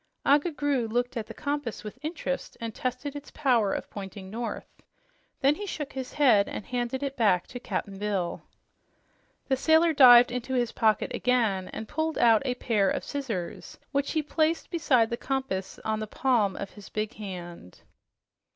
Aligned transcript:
Agga 0.25 0.51
Groo 0.55 0.91
looked 0.91 1.15
at 1.15 1.27
the 1.27 1.33
compass 1.35 1.83
with 1.83 1.99
interest 2.01 2.57
and 2.59 2.73
tested 2.73 3.15
its 3.15 3.29
power 3.29 3.71
of 3.71 3.87
pointing 3.91 4.31
north. 4.31 4.81
Then 5.41 5.53
he 5.53 5.67
shook 5.67 5.93
his 5.93 6.13
head 6.13 6.49
and 6.49 6.65
handed 6.65 7.03
it 7.03 7.15
back 7.15 7.45
to 7.49 7.59
Cap'n 7.59 7.99
Bill. 7.99 8.41
The 9.47 9.55
sailor 9.55 9.93
dived 9.93 10.31
into 10.31 10.55
his 10.55 10.71
pocket 10.71 11.13
again 11.13 11.67
and 11.67 11.87
pulled 11.87 12.17
out 12.17 12.41
a 12.45 12.55
pair 12.55 12.89
of 12.89 13.03
scissors, 13.03 13.77
which 13.91 14.13
he 14.13 14.23
placed 14.23 14.71
beside 14.71 15.11
the 15.11 15.17
compass 15.17 15.77
on 15.85 15.99
the 15.99 16.07
palm 16.07 16.55
of 16.55 16.71
his 16.71 16.89
big 16.89 17.13
hand. 17.13 17.81